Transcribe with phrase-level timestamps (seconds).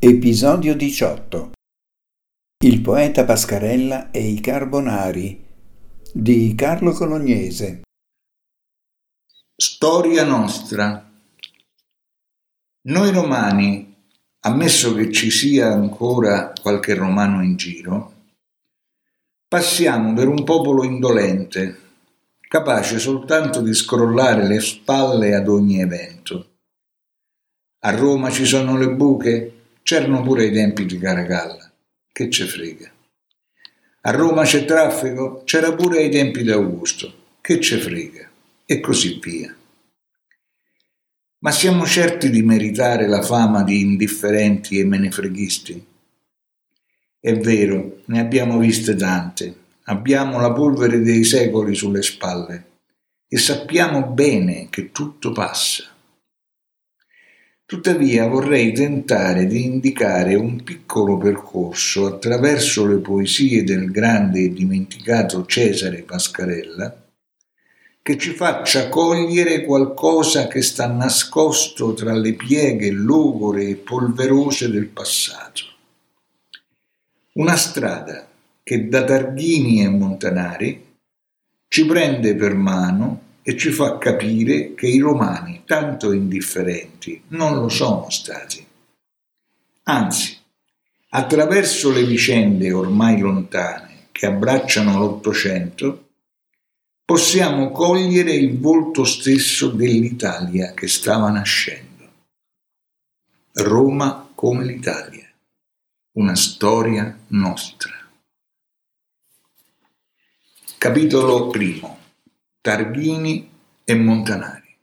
[0.00, 1.50] Episodio 18
[2.64, 5.44] Il poeta Pascarella e i Carbonari
[6.12, 7.82] di Carlo Colognese
[9.56, 11.10] Storia nostra
[12.82, 13.92] Noi romani,
[14.42, 18.12] ammesso che ci sia ancora qualche romano in giro,
[19.48, 21.76] passiamo per un popolo indolente,
[22.38, 26.50] capace soltanto di scrollare le spalle ad ogni evento.
[27.80, 29.57] A Roma ci sono le buche?
[29.88, 31.72] C'erano pure i tempi di Caracalla.
[32.12, 32.92] Che ce frega.
[34.02, 35.40] A Roma c'è traffico?
[35.46, 37.10] C'era pure ai tempi di Augusto.
[37.40, 38.28] Che ce frega.
[38.66, 39.56] E così via.
[41.38, 45.86] Ma siamo certi di meritare la fama di indifferenti e menefreghisti?
[47.18, 49.56] È vero, ne abbiamo viste tante.
[49.84, 52.66] Abbiamo la polvere dei secoli sulle spalle
[53.26, 55.96] e sappiamo bene che tutto passa.
[57.68, 65.44] Tuttavia vorrei tentare di indicare un piccolo percorso attraverso le poesie del grande e dimenticato
[65.44, 67.04] Cesare Pascarella
[68.00, 74.86] che ci faccia cogliere qualcosa che sta nascosto tra le pieghe logore e polverose del
[74.86, 75.64] passato.
[77.32, 78.26] Una strada
[78.62, 80.86] che da Targhini e Montanari
[81.68, 87.70] ci prende per mano e ci fa capire che i romani, tanto indifferenti, non lo
[87.70, 88.62] sono stati.
[89.84, 90.36] Anzi,
[91.08, 96.08] attraverso le vicende ormai lontane che abbracciano l'Ottocento,
[97.06, 102.06] possiamo cogliere il volto stesso dell'Italia che stava nascendo.
[103.54, 105.26] Roma come l'Italia,
[106.18, 107.94] una storia nostra.
[110.76, 112.07] Capitolo primo.
[112.60, 113.48] Targhini
[113.84, 114.76] e Montanari.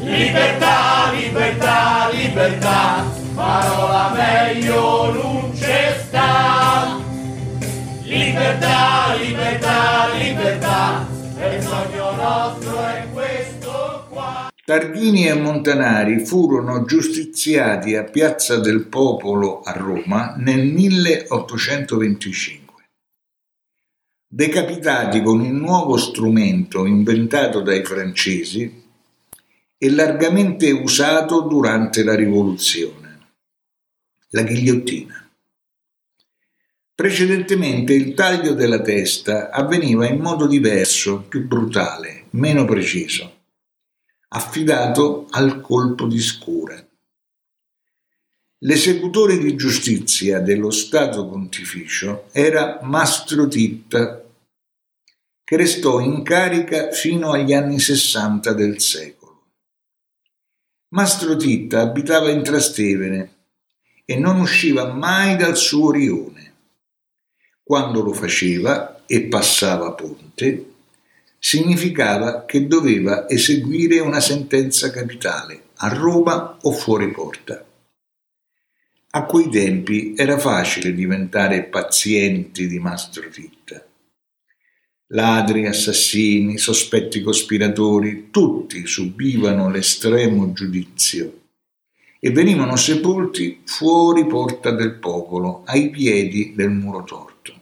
[0.00, 7.00] Libertà, libertà, libertà, parola meglio non c'è sta.
[8.02, 11.08] Libertà, libertà, libertà,
[11.38, 14.52] il sogno nostro è questo qua.
[14.62, 22.63] Targhini e Montanari furono giustiziati a Piazza del Popolo a Roma nel 1825
[24.34, 28.82] decapitati con il nuovo strumento inventato dai francesi
[29.78, 33.28] e largamente usato durante la rivoluzione,
[34.30, 35.30] la ghigliottina.
[36.96, 43.42] Precedentemente il taglio della testa avveniva in modo diverso, più brutale, meno preciso,
[44.30, 46.74] affidato al colpo di scura.
[48.58, 54.23] L'esecutore di giustizia dello Stato Pontificio era Mastro Titta
[55.44, 59.42] che restò in carica fino agli anni sessanta del secolo.
[60.88, 63.32] Mastro Titta abitava in Trastevere
[64.06, 66.52] e non usciva mai dal suo rione.
[67.62, 70.72] Quando lo faceva e passava ponte,
[71.38, 77.62] significava che doveva eseguire una sentenza capitale a Roma o fuori porta.
[79.10, 83.84] A quei tempi era facile diventare pazienti di Mastro Titta
[85.08, 91.40] Ladri, assassini, sospetti cospiratori, tutti subivano l'estremo giudizio
[92.18, 97.52] e venivano sepolti fuori porta del popolo, ai piedi del muro torto.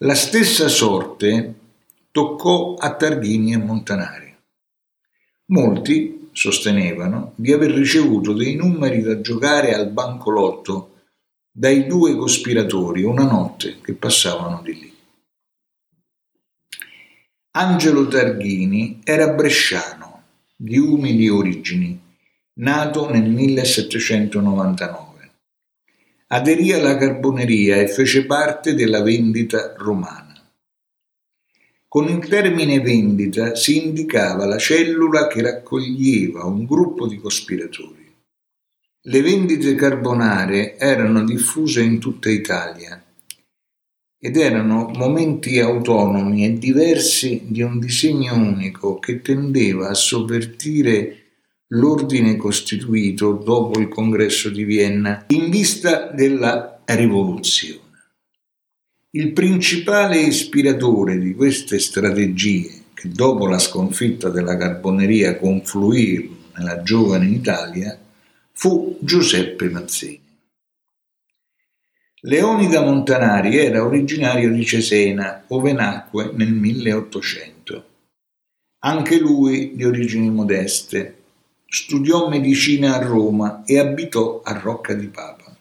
[0.00, 1.54] La stessa sorte
[2.10, 4.36] toccò a Targhini e Montanari.
[5.46, 10.92] Molti sostenevano di aver ricevuto dei numeri da giocare al bancolotto
[11.50, 14.95] dai due cospiratori una notte che passavano di lì.
[17.58, 20.24] Angelo Targhini era bresciano,
[20.54, 21.98] di umili origini,
[22.56, 25.30] nato nel 1799.
[26.26, 30.34] Aderì alla carboneria e fece parte della vendita romana.
[31.88, 38.14] Con il termine vendita si indicava la cellula che raccoglieva un gruppo di cospiratori.
[39.00, 43.02] Le vendite carbonare erano diffuse in tutta Italia
[44.18, 51.26] ed erano momenti autonomi e diversi di un disegno unico che tendeva a sovvertire
[51.68, 57.80] l'ordine costituito dopo il congresso di Vienna in vista della rivoluzione.
[59.10, 67.26] Il principale ispiratore di queste strategie, che dopo la sconfitta della carboneria confluirono nella giovane
[67.26, 67.98] Italia,
[68.52, 70.25] fu Giuseppe Mazzini.
[72.22, 77.84] Leonida Montanari era originario di Cesena, ove nacque nel 1800.
[78.78, 81.12] Anche lui di origini modeste.
[81.68, 85.54] studiò medicina a Roma e abitò a Rocca di Papa.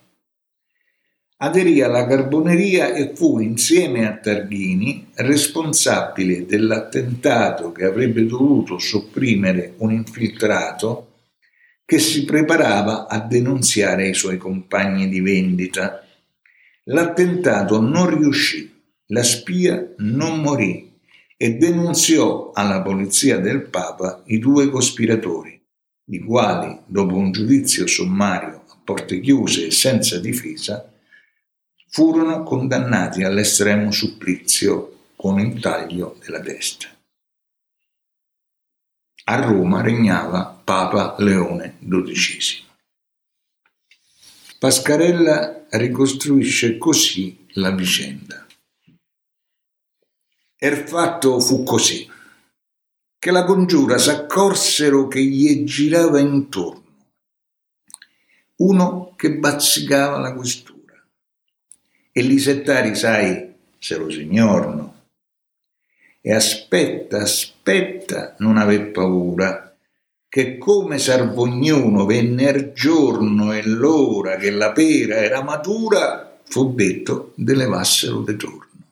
[1.38, 9.92] Aderì alla Carboneria e fu insieme a Targhini responsabile dell'attentato che avrebbe dovuto sopprimere un
[9.92, 11.12] infiltrato
[11.84, 16.05] che si preparava a denunziare i suoi compagni di vendita.
[16.90, 18.72] L'attentato non riuscì,
[19.08, 21.00] la spia non morì
[21.36, 25.60] e denunziò alla polizia del Papa i due cospiratori,
[26.12, 30.94] i quali, dopo un giudizio sommario a porte chiuse e senza difesa,
[31.90, 36.88] furono condannati all'estremo supplizio con il taglio della testa.
[39.24, 42.55] A Roma regnava Papa Leone XII.
[44.66, 48.48] Pascarella ricostruisce così la vicenda.
[50.58, 52.10] Il fatto fu così,
[53.20, 57.06] che la congiura s'accorsero che gli girava intorno
[58.56, 61.00] uno che bazzicava la questura
[62.12, 65.10] e li settari, sai, se lo signorno.
[66.22, 69.65] E aspetta, aspetta, non aver paura,
[70.36, 77.32] che come s'arvognuno venne il giorno e l'ora che la pera era matura, fu detto
[77.36, 78.84] de levassero de torno.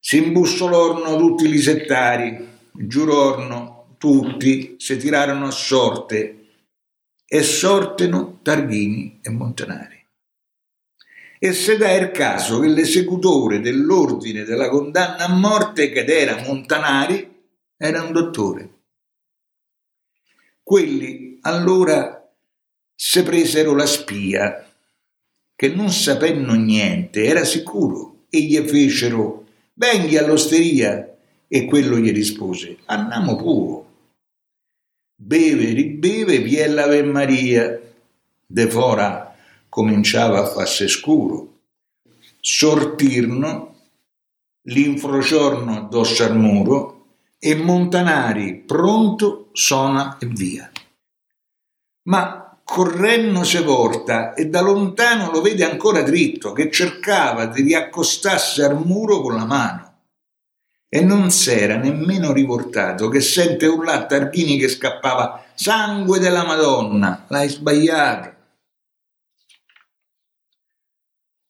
[0.00, 6.46] Si imbussolorno tutti i settari, giurorno tutti, si tirarono a sorte
[7.24, 10.04] e sorteno Targhini e Montanari.
[11.38, 17.32] E se dà il caso che l'esecutore dell'ordine della condanna a morte, che era Montanari,
[17.76, 18.78] era un dottore.
[20.62, 22.16] Quelli allora
[22.94, 24.66] se presero la spia,
[25.54, 29.40] che non sapendo niente era sicuro, e gli fecero
[29.80, 31.06] Venghi all'osteria.
[31.48, 33.84] E quello gli rispose, andiamo pure.
[35.16, 37.80] Beve, ribeve, vie l'Ave Maria.
[38.46, 39.34] De fora
[39.68, 41.60] cominciava a farsi scuro.
[42.40, 43.74] Sortirno,
[44.64, 47.06] l'infrociorno addosso al muro
[47.38, 50.70] e Montanari pronto sona e via.
[52.04, 58.62] Ma correnno se porta e da lontano lo vede ancora dritto, che cercava di riaccostarsi
[58.62, 59.88] al muro con la mano.
[60.88, 67.48] E non s'era nemmeno riportato che sente urlare Targhini che scappava Sangue della Madonna, l'hai
[67.48, 68.34] sbagliato.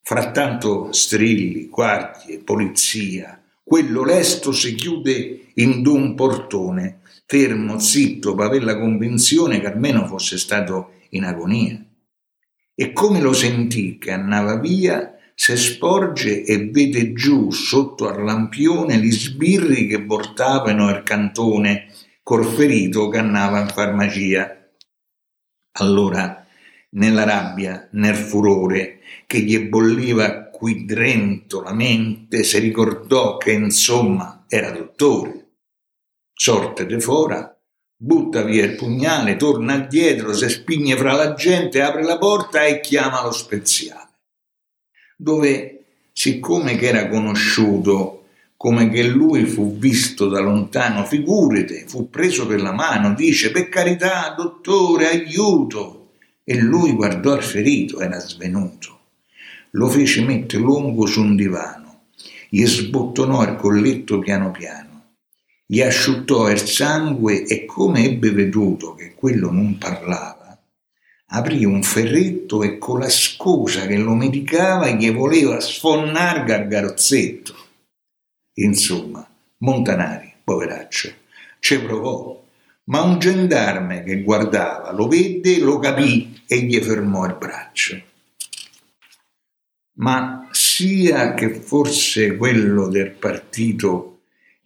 [0.03, 7.00] Frattanto strilli, guardie, polizia, quello lesto si chiude in d'un portone,
[7.31, 11.81] fermo, zitto, per avere la convinzione che almeno fosse stato in agonia.
[12.75, 18.97] E come lo sentì che andava via, se sporge e vede giù sotto al lampione
[18.97, 21.87] gli sbirri che portavano il cantone
[22.25, 24.69] col ferito che andava in farmacia.
[25.75, 26.45] Allora,
[26.91, 28.99] nella rabbia, nel furore
[29.29, 35.40] che gli bolliva qui dentro la mente, si ricordò che insomma era dottore.
[36.43, 37.55] Sorte de fora,
[37.95, 42.81] butta via il pugnale, torna dietro, si spigne fra la gente, apre la porta e
[42.81, 44.09] chiama lo speziale.
[45.19, 45.85] Dove,
[46.15, 52.63] siccome che era conosciuto, come che lui fu visto da lontano, figurate, fu preso per
[52.63, 56.13] la mano, dice, per carità, dottore, aiuto.
[56.43, 59.01] E lui guardò il ferito, era svenuto.
[59.73, 62.05] Lo fece mettere lungo su un divano,
[62.49, 64.90] gli sbottonò il colletto piano piano
[65.71, 70.61] gli asciuttò il sangue e come ebbe veduto che quello non parlava,
[71.27, 77.55] aprì un ferretto e con la scusa che lo medicava gli voleva sfonnare gargarozzetto.
[78.55, 79.25] Insomma,
[79.59, 81.13] Montanari, poveraccio,
[81.61, 82.45] ci provò,
[82.87, 88.03] ma un gendarme che guardava lo vede, lo capì e gli fermò il braccio.
[89.99, 94.10] Ma sia che fosse quello del partito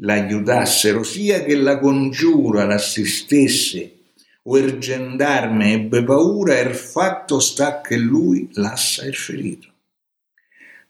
[0.05, 3.93] l'aiutassero, sia che la congiura l'assistesse
[4.43, 9.69] o il gendarme ebbe paura, il fatto sta che lui lassa il ferito.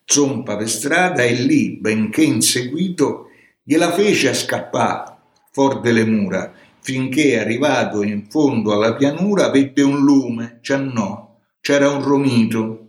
[0.05, 3.29] Zompa per strada e lì, benché inseguito,
[3.63, 5.13] gliela fece a scappare
[5.53, 10.61] fuori delle mura, finché arrivato in fondo alla pianura vede un lume,
[10.93, 12.81] no, c'era un romito.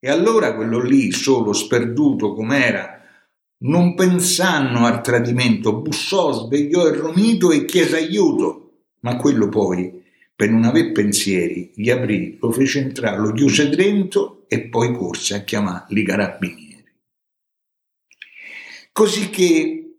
[0.00, 2.99] E allora quello lì, solo sperduto com'era,
[3.62, 10.02] non pensando al tradimento, bussò, svegliò il romito e chiese aiuto, ma quello poi,
[10.34, 15.34] per non aver pensieri, gli aprì, lo fece entrare, lo chiuse dentro e poi corse
[15.34, 16.84] a chiamare i carabinieri.
[18.92, 19.96] Così che,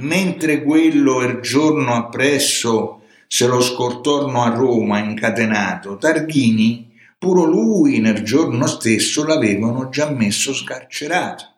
[0.00, 8.22] mentre quello il giorno appresso se lo scortorno a Roma incatenato, Targhini, puro lui nel
[8.22, 11.53] giorno stesso l'avevano già messo scarcerato.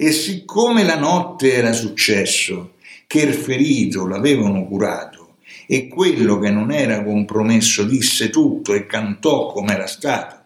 [0.00, 2.74] E siccome la notte era successo
[3.08, 9.50] che il ferito l'avevano curato e quello che non era compromesso disse tutto e cantò
[9.50, 10.36] come era stato,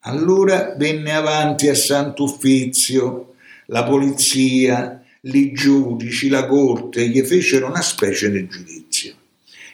[0.00, 3.36] allora venne avanti a Sant'Uffizio
[3.68, 9.14] la polizia, i giudici, la corte, gli fecero una specie di giudizio.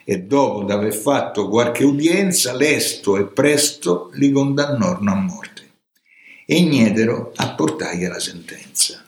[0.05, 5.56] E dopo d'aver fatto qualche udienza, lesto e presto li condannarono a morte
[6.47, 9.05] e niedero a portargli la sentenza.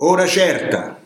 [0.00, 1.00] Ora certa,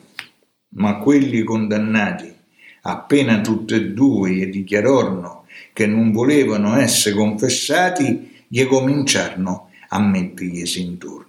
[0.76, 2.34] ma quelli condannati,
[2.82, 5.44] appena tutti e due gli dichiarono
[5.74, 11.28] che non volevano essere confessati, gli cominciarono a metterglisi intorno.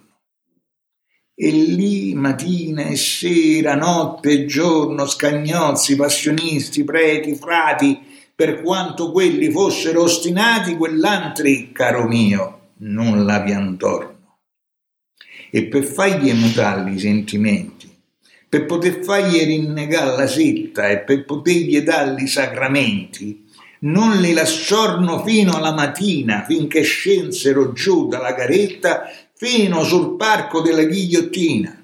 [1.34, 8.00] E lì mattina e sera, notte e giorno, scagnozzi, passionisti, preti, frati,
[8.34, 14.38] per quanto quelli fossero ostinati, quell'altri, caro mio, non la piantorno.
[15.50, 17.90] E per fargli mutare i sentimenti,
[18.48, 25.54] per poter fargli rinnegare la setta e per potergli dargli sacramenti, non li lasciorno fino
[25.56, 31.81] alla mattina, finché scensero giù dalla caretta fino sul parco della ghigliottina.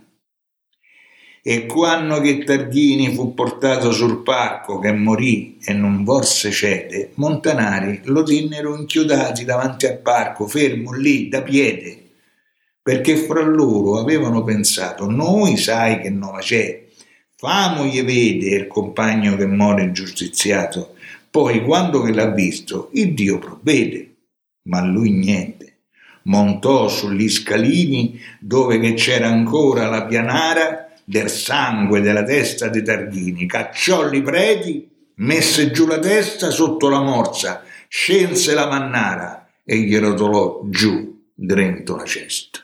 [1.43, 8.01] E quando che Targhini fu portato sul parco, che morì e non vorse cede, Montanari
[8.05, 12.11] lo tennero inchiodati davanti al parco, fermo lì, da piede,
[12.83, 16.87] perché fra loro avevano pensato, noi sai che nova c'è,
[17.37, 20.95] famogli vede il compagno che muore giustiziato,
[21.31, 24.17] poi quando che l'ha visto, il Dio provvede,
[24.65, 25.67] ma lui niente.
[26.23, 34.13] Montò sugli scalini dove c'era ancora la pianara del sangue della testa di Targhini, cacciò
[34.13, 40.65] i preti, messe giù la testa sotto la morsa, scense la mannara e gli rotolò
[40.67, 42.59] giù dentro la cesta.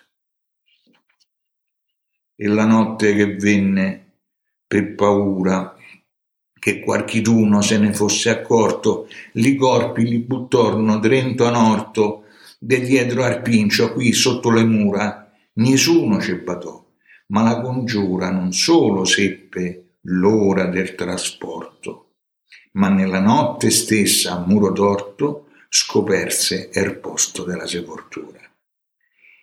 [2.36, 4.12] E la notte che venne,
[4.66, 5.74] per paura
[6.52, 12.24] che qualchiduno se ne fosse accorto, li corpi li buttorno dentro a orto
[12.58, 16.83] de dietro al pincio qui sotto le mura, nessuno ci batò,
[17.26, 22.12] ma la congiura non solo seppe l'ora del trasporto,
[22.72, 28.40] ma nella notte stessa a muro torto scoperse il posto della sepoltura.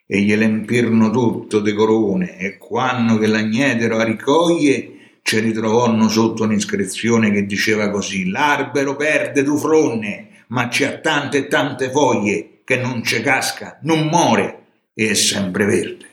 [0.06, 6.44] E gliele empirono tutto de corone, e quando che l'agnetero a ricoglie, ci ritrovonno sotto
[6.44, 12.78] un'iscrizione che diceva così: L'albero perde tu fronne, ma c'ha tante e tante foglie, che
[12.78, 16.10] non ci casca, non muore e è sempre verde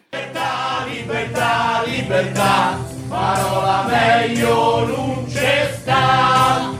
[1.09, 6.71] libertà, libertà, parola meglio non c'è sta.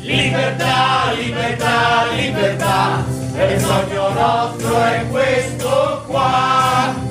[0.00, 7.01] Libertà, libertà, libertà, e il sogno nostro è questo qua.